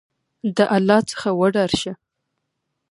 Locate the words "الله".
0.75-0.99